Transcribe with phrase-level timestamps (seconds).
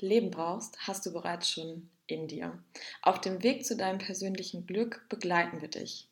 [0.00, 2.58] Leben brauchst, hast du bereits schon in dir.
[3.02, 6.08] Auf dem Weg zu deinem persönlichen Glück begleiten wir dich.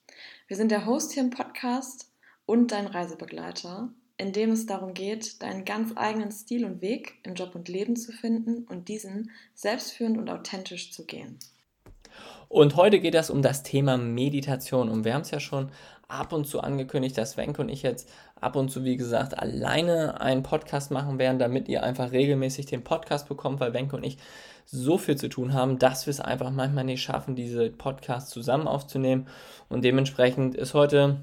[0.46, 2.10] Wir sind der Host hier im Podcast
[2.46, 7.34] und dein Reisebegleiter, in dem es darum geht, deinen ganz eigenen Stil und Weg im
[7.34, 11.38] Job und Leben zu finden und diesen selbstführend und authentisch zu gehen.
[12.48, 14.90] Und heute geht es um das Thema Meditation.
[14.90, 15.72] Und wir haben es ja schon
[16.06, 18.10] ab und zu angekündigt, dass Wenke und ich jetzt
[18.42, 22.84] ab und zu, wie gesagt, alleine einen Podcast machen werden, damit ihr einfach regelmäßig den
[22.84, 24.18] Podcast bekommt, weil Wenke und ich
[24.66, 28.68] so viel zu tun haben, dass wir es einfach manchmal nicht schaffen, diese Podcasts zusammen
[28.68, 29.26] aufzunehmen.
[29.68, 31.20] Und dementsprechend ist heute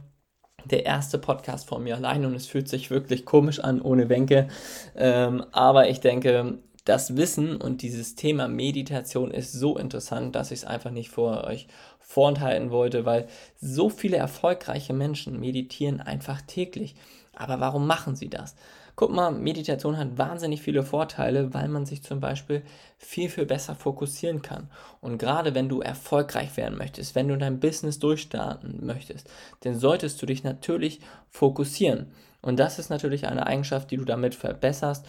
[0.66, 4.47] der erste Podcast von mir allein und es fühlt sich wirklich komisch an ohne Wenke.
[4.95, 10.61] Ähm, aber ich denke, das Wissen und dieses Thema Meditation ist so interessant, dass ich
[10.61, 11.67] es einfach nicht vor euch
[11.99, 13.27] vorenthalten wollte, weil
[13.61, 16.95] so viele erfolgreiche Menschen meditieren einfach täglich.
[17.35, 18.55] Aber warum machen sie das?
[18.95, 22.63] Guck mal, Meditation hat wahnsinnig viele Vorteile, weil man sich zum Beispiel
[22.97, 24.67] viel, viel besser fokussieren kann.
[24.99, 29.29] Und gerade wenn du erfolgreich werden möchtest, wenn du dein Business durchstarten möchtest,
[29.61, 32.07] dann solltest du dich natürlich fokussieren.
[32.41, 35.05] Und das ist natürlich eine Eigenschaft, die du damit verbesserst.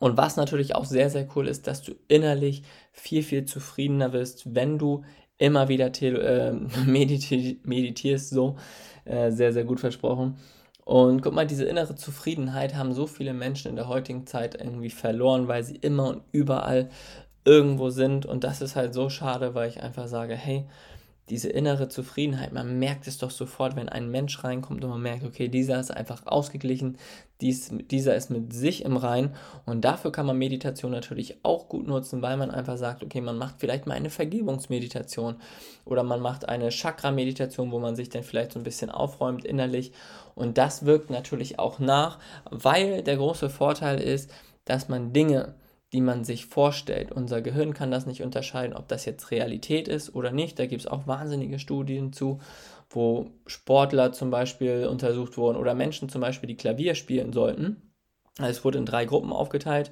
[0.00, 4.54] Und was natürlich auch sehr, sehr cool ist, dass du innerlich viel, viel zufriedener wirst,
[4.54, 5.04] wenn du
[5.38, 6.52] immer wieder äh,
[6.86, 8.56] mediti meditierst, so
[9.04, 10.38] äh, sehr, sehr gut versprochen.
[10.84, 14.90] Und guck mal, diese innere Zufriedenheit haben so viele Menschen in der heutigen Zeit irgendwie
[14.90, 16.88] verloren, weil sie immer und überall
[17.44, 18.26] irgendwo sind.
[18.26, 20.66] Und das ist halt so schade, weil ich einfach sage, hey,
[21.30, 25.24] diese innere Zufriedenheit, man merkt es doch sofort, wenn ein Mensch reinkommt und man merkt,
[25.24, 26.98] okay, dieser ist einfach ausgeglichen,
[27.40, 31.86] dies, dieser ist mit sich im Rein und dafür kann man Meditation natürlich auch gut
[31.86, 35.36] nutzen, weil man einfach sagt, okay, man macht vielleicht mal eine Vergebungsmeditation
[35.84, 39.92] oder man macht eine Chakra-Meditation, wo man sich dann vielleicht so ein bisschen aufräumt innerlich
[40.34, 42.18] und das wirkt natürlich auch nach,
[42.50, 44.30] weil der große Vorteil ist,
[44.64, 45.54] dass man Dinge
[45.92, 47.10] die man sich vorstellt.
[47.12, 50.58] Unser Gehirn kann das nicht unterscheiden, ob das jetzt Realität ist oder nicht.
[50.58, 52.40] Da gibt es auch wahnsinnige Studien zu,
[52.88, 57.90] wo Sportler zum Beispiel untersucht wurden oder Menschen zum Beispiel, die Klavier spielen sollten.
[58.38, 59.90] Es wurde in drei Gruppen aufgeteilt.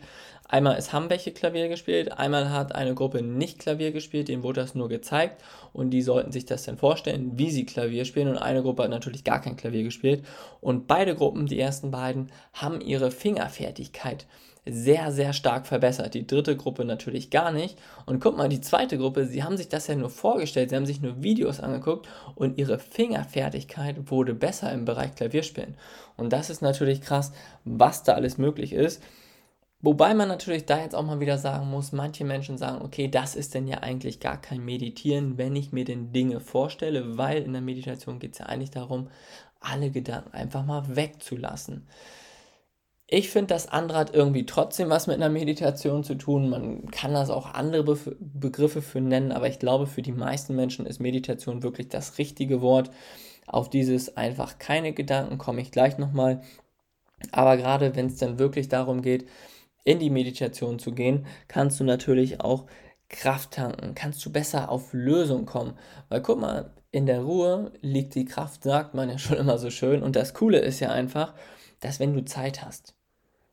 [0.51, 4.63] Einmal ist haben welche Klavier gespielt, einmal hat eine Gruppe nicht Klavier gespielt, denen wurde
[4.63, 5.43] das nur gezeigt
[5.75, 8.91] und die sollten sich das dann vorstellen, wie sie Klavier spielen und eine Gruppe hat
[8.91, 10.25] natürlich gar kein Klavier gespielt
[10.63, 14.27] und beide Gruppen, die ersten beiden, haben ihre Fingerfertigkeit
[14.71, 16.15] sehr, sehr stark verbessert.
[16.15, 17.79] Die dritte Gruppe natürlich gar nicht.
[18.07, 20.87] Und guck mal, die zweite Gruppe, sie haben sich das ja nur vorgestellt, sie haben
[20.87, 25.75] sich nur Videos angeguckt und ihre Fingerfertigkeit wurde besser im Bereich Klavierspielen.
[26.17, 27.33] Und das ist natürlich krass,
[27.65, 29.03] was da alles möglich ist.
[29.81, 33.37] Wobei man natürlich da jetzt auch mal wieder sagen muss, manche Menschen sagen, okay, das
[33.37, 37.53] ist denn ja eigentlich gar kein Meditieren, wenn ich mir denn Dinge vorstelle, weil in
[37.53, 39.09] der Meditation geht es ja eigentlich darum,
[39.61, 41.87] alle Gedanken einfach mal wegzulassen.
[43.11, 46.51] Ich finde, das andere hat irgendwie trotzdem was mit einer Meditation zu tun.
[46.51, 50.55] Man kann das auch andere Be Begriffe für nennen, aber ich glaube, für die meisten
[50.55, 52.91] Menschen ist Meditation wirklich das richtige Wort.
[53.47, 56.43] Auf dieses einfach keine Gedanken komme ich gleich nochmal.
[57.33, 59.27] Aber gerade wenn es dann wirklich darum geht,
[59.85, 62.67] in die Meditation zu gehen, kannst du natürlich auch
[63.09, 65.79] Kraft tanken, kannst du besser auf Lösung kommen.
[66.11, 69.71] Weil guck mal, in der Ruhe liegt die Kraft, sagt man ja schon immer so
[69.71, 70.03] schön.
[70.03, 71.35] Und das Coole ist ja einfach,
[71.81, 72.98] dass wenn du Zeit hast,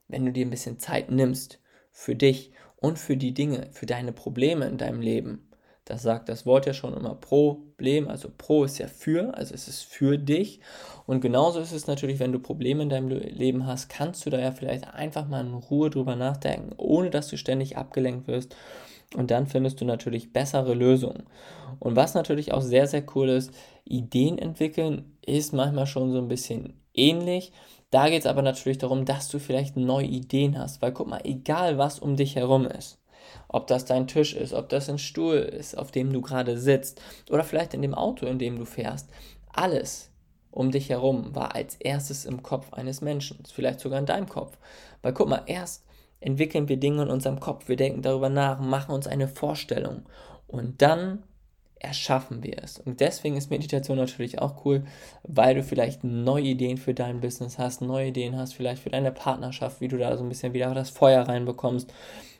[0.08, 1.60] wenn du dir ein bisschen Zeit nimmst
[1.92, 5.50] für dich und für die Dinge, für deine Probleme in deinem Leben.
[5.86, 9.68] Das sagt das Wort ja schon immer Problem, also Pro ist ja für, also es
[9.68, 10.60] ist für dich.
[11.06, 14.40] Und genauso ist es natürlich, wenn du Probleme in deinem Leben hast, kannst du da
[14.40, 18.56] ja vielleicht einfach mal in Ruhe drüber nachdenken, ohne dass du ständig abgelenkt wirst.
[19.16, 21.24] Und dann findest du natürlich bessere Lösungen.
[21.80, 23.51] Und was natürlich auch sehr, sehr cool ist,
[23.84, 27.51] Ideen entwickeln ist manchmal schon so ein bisschen ähnlich.
[27.95, 31.21] Da geht es aber natürlich darum, dass du vielleicht neue Ideen hast, weil guck mal,
[31.24, 33.00] egal was um dich herum ist,
[33.47, 37.01] ob das dein Tisch ist, ob das ein Stuhl ist, auf dem du gerade sitzt
[37.30, 39.09] oder vielleicht in dem Auto, in dem du fährst,
[39.53, 40.12] alles
[40.51, 44.57] um dich herum war als erstes im Kopf eines Menschen, vielleicht sogar in deinem Kopf.
[45.01, 45.86] Weil guck mal, erst
[46.19, 50.03] entwickeln wir Dinge in unserem Kopf, wir denken darüber nach, machen uns eine Vorstellung
[50.48, 51.24] und dann
[51.86, 52.80] erschaffen wir es.
[52.80, 54.84] Und deswegen ist Meditation natürlich auch cool,
[55.24, 59.12] weil du vielleicht neue Ideen für dein Business hast, neue Ideen hast, vielleicht für deine
[59.12, 61.92] Partnerschaft, wie du da so ein bisschen wieder das Feuer reinbekommst.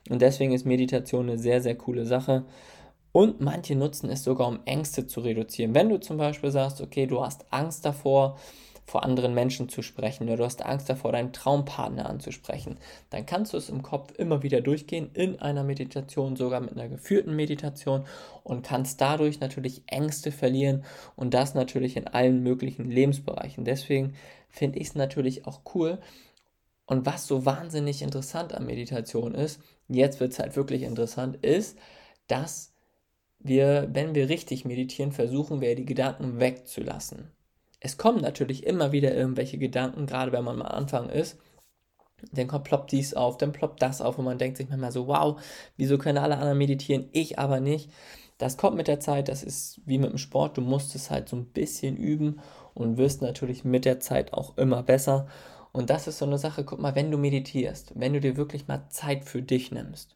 [0.10, 2.44] Und deswegen ist Meditation eine sehr, sehr coole Sache.
[3.12, 5.74] Und manche nutzen es sogar, um Ängste zu reduzieren.
[5.74, 8.38] Wenn du zum Beispiel sagst, okay, du hast Angst davor,
[8.86, 12.78] vor anderen Menschen zu sprechen oder du hast Angst davor, deinen Traumpartner anzusprechen,
[13.10, 16.88] dann kannst du es im Kopf immer wieder durchgehen in einer Meditation, sogar mit einer
[16.88, 18.06] geführten Meditation
[18.44, 20.84] und kannst dadurch natürlich Ängste verlieren
[21.16, 23.66] und das natürlich in allen möglichen Lebensbereichen.
[23.66, 24.14] Deswegen
[24.50, 25.98] finde ich es natürlich auch cool.
[26.86, 31.80] Und was so wahnsinnig interessant an Meditation ist, jetzt wird es halt wirklich interessant, ist,
[32.28, 32.72] dass
[33.40, 37.32] wir, wenn wir richtig meditieren, versuchen wir die Gedanken wegzulassen
[37.80, 41.38] es kommen natürlich immer wieder irgendwelche Gedanken, gerade wenn man am Anfang ist.
[42.32, 45.08] Dann kommt, ploppt dies auf, dann ploppt das auf und man denkt sich manchmal so,
[45.08, 45.40] wow,
[45.78, 47.92] wieso können alle anderen meditieren, ich aber nicht.
[48.38, 51.30] Das kommt mit der Zeit, das ist wie mit dem Sport, du musst es halt
[51.30, 52.42] so ein bisschen üben
[52.74, 55.28] und wirst natürlich mit der Zeit auch immer besser.
[55.72, 58.68] Und das ist so eine Sache, guck mal, wenn du meditierst, wenn du dir wirklich
[58.68, 60.16] mal Zeit für dich nimmst,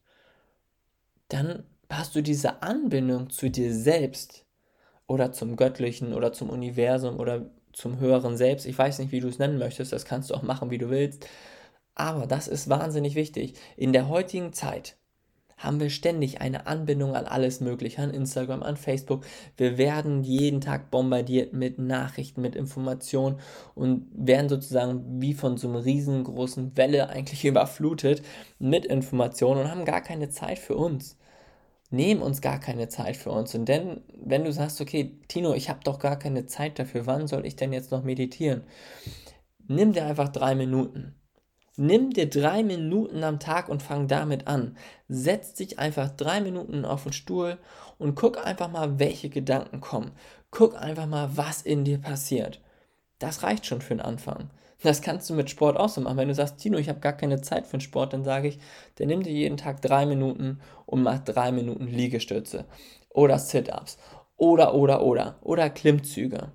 [1.28, 4.46] dann hast du diese Anbindung zu dir selbst
[5.10, 8.66] oder zum Göttlichen oder zum Universum oder zum höheren Selbst.
[8.66, 10.90] Ich weiß nicht, wie du es nennen möchtest, das kannst du auch machen, wie du
[10.90, 11.28] willst.
[11.96, 13.56] Aber das ist wahnsinnig wichtig.
[13.76, 14.98] In der heutigen Zeit
[15.58, 19.26] haben wir ständig eine Anbindung an alles Mögliche, an Instagram, an Facebook.
[19.58, 23.40] Wir werden jeden Tag bombardiert mit Nachrichten, mit Informationen
[23.76, 28.22] und werden sozusagen wie von so einer riesengroßen Welle eigentlich überflutet
[28.60, 31.18] mit Informationen und haben gar keine Zeit für uns
[31.90, 33.56] nehmen uns gar keine Zeit für uns.
[33.56, 37.28] Und denn, wenn du sagst, okay, Tino, ich habe doch gar keine Zeit dafür, wann
[37.28, 38.64] soll ich denn jetzt noch meditieren?
[39.68, 41.16] Nimm dir einfach drei Minuten.
[41.78, 44.76] Nimm dir drei Minuten am Tag und fang damit an.
[45.08, 47.58] Setz dich einfach drei Minuten auf den Stuhl
[47.98, 50.12] und guck einfach mal, welche Gedanken kommen.
[50.52, 52.62] Guck einfach mal, was in dir passiert.
[53.20, 54.50] Das reicht schon für den Anfang.
[54.82, 56.18] Das kannst du mit Sport auch so machen.
[56.18, 58.60] Wenn du sagst, Tino, ich habe gar keine Zeit für den Sport, dann sage ich,
[58.96, 62.66] dann nimm dir jeden Tag drei Minuten und mach drei Minuten Liegestütze
[63.10, 63.98] oder Sit-Ups
[64.38, 66.54] oder, oder, oder, oder Klimmzüge.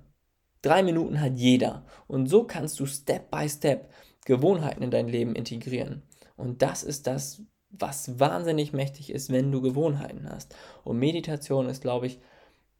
[0.63, 1.85] Drei Minuten hat jeder.
[2.07, 3.91] Und so kannst du Step by Step
[4.25, 6.01] Gewohnheiten in dein Leben integrieren.
[6.35, 10.55] Und das ist das, was wahnsinnig mächtig ist, wenn du Gewohnheiten hast.
[10.83, 12.19] Und Meditation ist, glaube ich,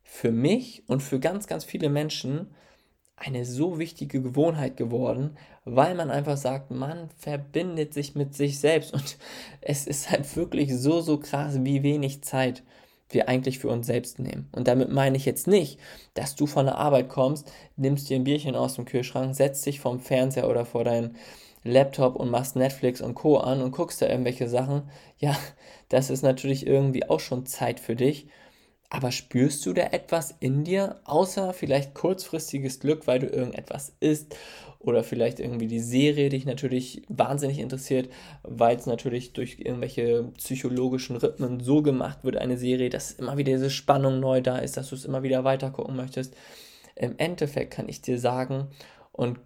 [0.01, 2.55] für mich und für ganz, ganz viele Menschen
[3.17, 8.93] eine so wichtige Gewohnheit geworden, weil man einfach sagt, man verbindet sich mit sich selbst
[8.93, 9.17] und
[9.61, 12.63] es ist halt wirklich so, so krass, wie wenig Zeit
[13.09, 14.49] wir eigentlich für uns selbst nehmen.
[14.51, 15.79] Und damit meine ich jetzt nicht,
[16.15, 19.79] dass du von der Arbeit kommst, nimmst dir ein Bierchen aus dem Kühlschrank, setzt dich
[19.79, 21.15] vorm Fernseher oder vor deinen
[21.63, 23.37] Laptop und machst Netflix und Co.
[23.37, 24.89] an und guckst da irgendwelche Sachen.
[25.17, 25.35] Ja,
[25.89, 28.27] das ist natürlich irgendwie auch schon Zeit für dich.
[28.89, 34.35] Aber spürst du da etwas in dir, außer vielleicht kurzfristiges Glück, weil du irgendetwas isst
[34.79, 38.09] oder vielleicht irgendwie die Serie dich natürlich wahnsinnig interessiert,
[38.43, 43.53] weil es natürlich durch irgendwelche psychologischen Rhythmen so gemacht wird, eine Serie, dass immer wieder
[43.53, 46.35] diese Spannung neu da ist, dass du es immer wieder weiter gucken möchtest.
[46.95, 48.67] Im Endeffekt kann ich dir sagen,
[49.11, 49.39] und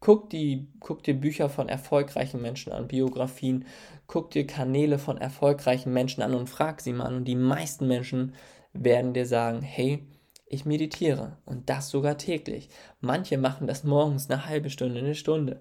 [0.00, 3.66] guck, die, guck dir Bücher von erfolgreichen Menschen an, Biografien,
[4.06, 7.14] guck dir Kanäle von erfolgreichen Menschen an und frag sie mal.
[7.14, 8.34] Und die meisten Menschen
[8.84, 10.06] werden dir sagen, hey,
[10.46, 12.68] ich meditiere und das sogar täglich.
[13.00, 15.60] Manche machen das morgens eine halbe Stunde, eine Stunde.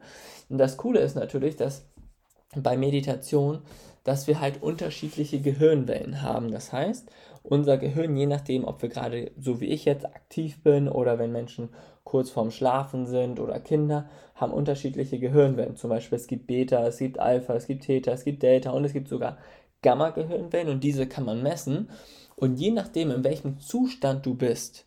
[0.50, 1.86] Und das Coole ist natürlich, dass
[2.56, 3.60] bei Meditation,
[4.04, 6.52] dass wir halt unterschiedliche Gehirnwellen haben.
[6.52, 7.10] Das heißt,
[7.44, 11.32] unser Gehirn, je nachdem, ob wir gerade so wie ich jetzt aktiv bin oder wenn
[11.32, 11.70] Menschen
[12.04, 15.76] kurz vorm Schlafen sind oder Kinder, haben unterschiedliche Gehirnwellen.
[15.76, 18.86] Zum Beispiel es gibt Beta, es gibt Alpha, es gibt Theta, es gibt Delta und
[18.86, 19.38] es gibt sogar
[19.82, 21.90] Gamma-Gehirnwellen und diese kann man messen.
[22.40, 24.86] Und je nachdem, in welchem Zustand du bist,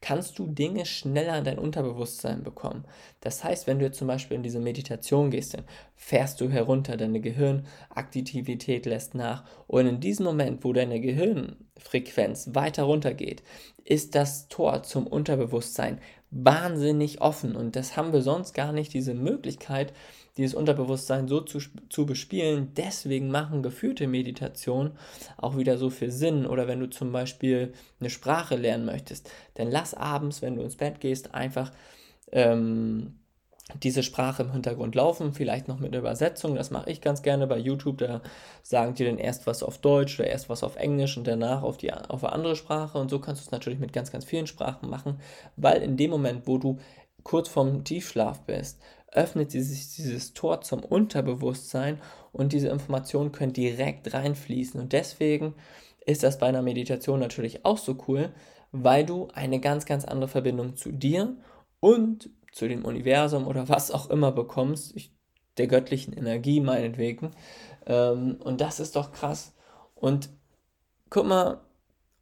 [0.00, 2.84] kannst du Dinge schneller in dein Unterbewusstsein bekommen.
[3.20, 5.64] Das heißt, wenn du jetzt zum Beispiel in diese Meditation gehst, dann
[5.96, 9.44] fährst du herunter, deine Gehirnaktivität lässt nach.
[9.66, 13.42] Und in diesem Moment, wo deine Gehirnfrequenz weiter runter geht,
[13.84, 17.56] ist das Tor zum Unterbewusstsein wahnsinnig offen.
[17.56, 19.92] Und das haben wir sonst gar nicht, diese Möglichkeit,
[20.36, 21.58] dieses Unterbewusstsein so zu,
[21.88, 22.72] zu bespielen.
[22.76, 24.92] Deswegen machen geführte Meditationen
[25.36, 26.46] auch wieder so viel Sinn.
[26.46, 30.76] Oder wenn du zum Beispiel eine Sprache lernen möchtest, dann lass abends, wenn du ins
[30.76, 31.70] Bett gehst, einfach
[32.32, 33.18] ähm,
[33.82, 36.54] diese Sprache im Hintergrund laufen, vielleicht noch mit Übersetzung.
[36.54, 37.98] Das mache ich ganz gerne bei YouTube.
[37.98, 38.22] Da
[38.62, 41.76] sagen die dann erst was auf Deutsch oder erst was auf Englisch und danach auf,
[41.76, 42.98] die, auf eine andere Sprache.
[42.98, 45.20] Und so kannst du es natürlich mit ganz, ganz vielen Sprachen machen,
[45.56, 46.78] weil in dem Moment, wo du
[47.22, 48.80] kurz vorm Tiefschlaf bist,
[49.12, 52.00] öffnet sich dieses Tor zum Unterbewusstsein
[52.32, 54.80] und diese Informationen können direkt reinfließen.
[54.80, 55.54] Und deswegen
[56.06, 58.32] ist das bei einer Meditation natürlich auch so cool,
[58.72, 61.36] weil du eine ganz, ganz andere Verbindung zu dir
[61.80, 65.14] und zu dem Universum oder was auch immer bekommst, ich,
[65.58, 67.30] der göttlichen Energie meinetwegen,
[67.86, 69.54] Ähm, und das ist doch krass.
[69.94, 70.30] Und
[71.10, 71.60] guck mal,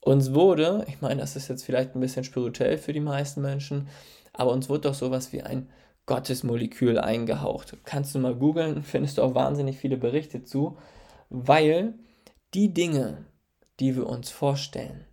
[0.01, 3.89] uns wurde, ich meine, das ist jetzt vielleicht ein bisschen spirituell für die meisten Menschen,
[4.33, 5.69] aber uns wurde doch sowas wie ein
[6.11, 7.77] Gottesmolekül eingehaucht.
[7.85, 10.77] Kannst du mal googeln, findest du auch wahnsinnig viele Berichte zu,
[11.29, 11.95] weil
[12.53, 13.27] die Dinge,
[13.79, 15.05] die wir uns vorstellen,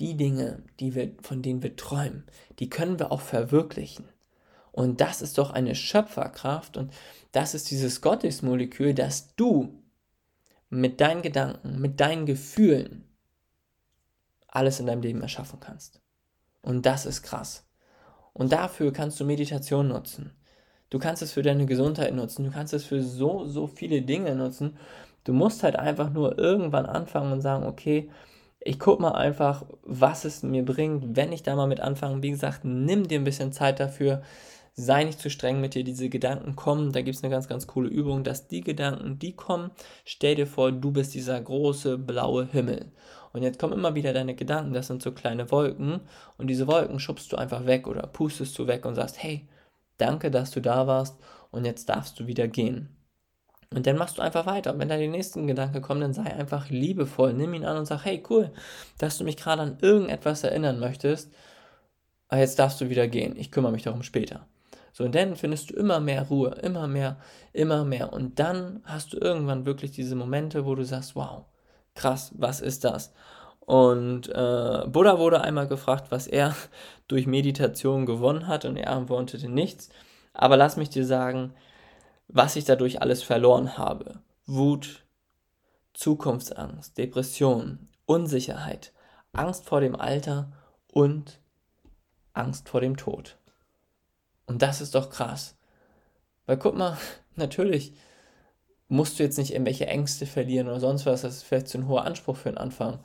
[0.00, 2.24] die Dinge, die wir, von denen wir träumen,
[2.58, 4.08] die können wir auch verwirklichen.
[4.72, 6.92] Und das ist doch eine Schöpferkraft und
[7.30, 9.84] das ist dieses Gottesmolekül, das du
[10.68, 13.04] mit deinen Gedanken, mit deinen Gefühlen
[14.48, 16.00] alles in deinem Leben erschaffen kannst.
[16.60, 17.63] Und das ist krass.
[18.34, 20.32] Und dafür kannst du Meditation nutzen.
[20.90, 22.44] Du kannst es für deine Gesundheit nutzen.
[22.44, 24.76] Du kannst es für so, so viele Dinge nutzen.
[25.24, 28.10] Du musst halt einfach nur irgendwann anfangen und sagen, okay,
[28.60, 32.22] ich guck mal einfach, was es mir bringt, wenn ich da mal mit anfange.
[32.22, 34.22] Wie gesagt, nimm dir ein bisschen Zeit dafür.
[34.74, 36.92] Sei nicht zu streng mit dir, diese Gedanken kommen.
[36.92, 39.70] Da gibt es eine ganz, ganz coole Übung, dass die Gedanken, die kommen,
[40.04, 42.90] stell dir vor, du bist dieser große blaue Himmel.
[43.34, 46.00] Und jetzt kommen immer wieder deine Gedanken, das sind so kleine Wolken.
[46.38, 49.48] Und diese Wolken schubst du einfach weg oder pustest du weg und sagst, hey,
[49.98, 51.18] danke, dass du da warst
[51.50, 52.96] und jetzt darfst du wieder gehen.
[53.74, 54.78] Und dann machst du einfach weiter.
[54.78, 57.32] wenn da die nächsten Gedanken kommen, dann sei einfach liebevoll.
[57.32, 58.52] Nimm ihn an und sag, hey, cool,
[58.98, 61.34] dass du mich gerade an irgendetwas erinnern möchtest.
[62.28, 63.34] Aber jetzt darfst du wieder gehen.
[63.36, 64.46] Ich kümmere mich darum später.
[64.92, 67.16] So, und dann findest du immer mehr Ruhe, immer mehr,
[67.52, 68.12] immer mehr.
[68.12, 71.46] Und dann hast du irgendwann wirklich diese Momente, wo du sagst, wow,
[71.94, 73.12] krass, was ist das?
[73.60, 76.54] Und äh, Buddha wurde einmal gefragt, was er
[77.08, 79.88] durch Meditation gewonnen hat, und er antwortete nichts.
[80.32, 81.54] Aber lass mich dir sagen,
[82.28, 84.20] was ich dadurch alles verloren habe.
[84.46, 85.04] Wut,
[85.94, 88.92] Zukunftsangst, Depression, Unsicherheit,
[89.32, 90.52] Angst vor dem Alter
[90.88, 91.40] und
[92.32, 93.38] Angst vor dem Tod.
[94.46, 95.56] Und das ist doch krass.
[96.46, 96.98] Weil guck mal,
[97.36, 97.94] natürlich
[98.88, 101.88] musst du jetzt nicht irgendwelche Ängste verlieren oder sonst was, das ist vielleicht zu ein
[101.88, 103.00] hoher Anspruch für den Anfang.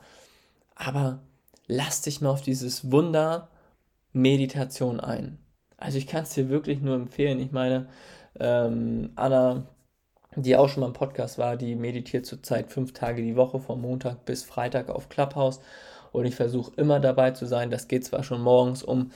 [0.74, 1.20] Aber
[1.66, 3.48] lass dich mal auf dieses Wunder
[4.12, 5.38] Meditation ein.
[5.76, 7.40] Also ich kann es dir wirklich nur empfehlen.
[7.40, 7.88] Ich meine,
[8.38, 9.66] ähm, Anna,
[10.36, 13.80] die auch schon mal im Podcast war, die meditiert zurzeit fünf Tage die Woche, von
[13.80, 15.60] Montag bis Freitag auf Clubhouse.
[16.12, 17.70] Und ich versuche immer dabei zu sein.
[17.70, 19.10] Das geht zwar schon morgens um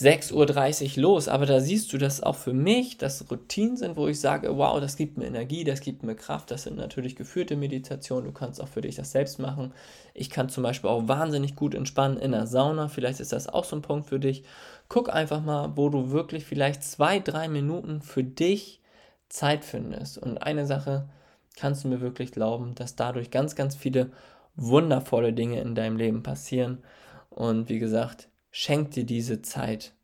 [0.00, 4.08] 6.30 Uhr los, aber da siehst du, dass auch für mich das Routinen sind, wo
[4.08, 7.54] ich sage, wow, das gibt mir Energie, das gibt mir Kraft, das sind natürlich geführte
[7.54, 9.72] Meditationen, du kannst auch für dich das selbst machen.
[10.12, 13.64] Ich kann zum Beispiel auch wahnsinnig gut entspannen in der Sauna, vielleicht ist das auch
[13.64, 14.42] so ein Punkt für dich.
[14.88, 18.80] Guck einfach mal, wo du wirklich vielleicht zwei, drei Minuten für dich
[19.28, 20.18] Zeit findest.
[20.18, 21.08] Und eine Sache
[21.56, 24.10] kannst du mir wirklich glauben, dass dadurch ganz, ganz viele
[24.56, 26.82] wundervolle Dinge in deinem Leben passieren.
[27.30, 29.94] Und wie gesagt, schenk dir diese Zeit.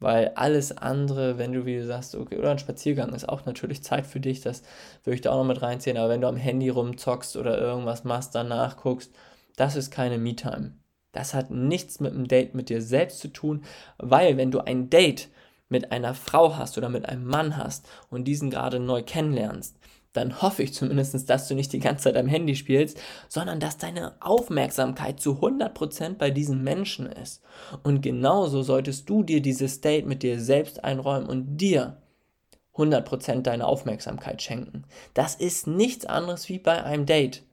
[0.00, 3.84] Weil alles andere, wenn du, wie du sagst, okay, oder ein Spaziergang ist auch natürlich
[3.84, 4.62] Zeit für dich, das
[5.04, 8.02] würde ich da auch noch mit reinziehen, aber wenn du am Handy rumzockst oder irgendwas
[8.02, 9.12] machst, danach guckst,
[9.56, 10.72] das ist keine Me-Time.
[11.12, 13.62] Das hat nichts mit einem Date mit dir selbst zu tun,
[13.98, 15.28] weil wenn du ein Date
[15.68, 19.78] mit einer Frau hast oder mit einem Mann hast und diesen gerade neu kennenlernst,
[20.12, 23.78] dann hoffe ich zumindest, dass du nicht die ganze Zeit am Handy spielst, sondern dass
[23.78, 27.42] deine Aufmerksamkeit zu 100% bei diesem Menschen ist.
[27.84, 31.98] Und genauso solltest du dir dieses Date mit dir selbst einräumen und dir
[32.74, 34.84] 100% deine Aufmerksamkeit schenken.
[35.14, 37.44] Das ist nichts anderes wie bei einem Date.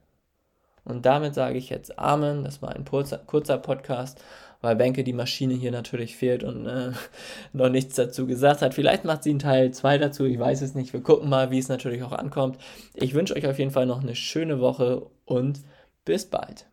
[0.84, 2.44] Und damit sage ich jetzt Amen.
[2.44, 4.20] Das war ein kurzer Podcast
[4.60, 6.92] weil Benke die Maschine hier natürlich fehlt und äh,
[7.52, 8.74] noch nichts dazu gesagt hat.
[8.74, 10.92] Vielleicht macht sie einen Teil 2 dazu, ich weiß es nicht.
[10.92, 12.58] Wir gucken mal, wie es natürlich auch ankommt.
[12.94, 15.60] Ich wünsche euch auf jeden Fall noch eine schöne Woche und
[16.04, 16.66] bis bald.